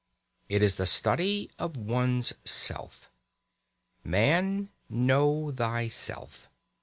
[0.49, 3.07] It is the study of one's self.
[4.03, 6.49] Man, know thyself.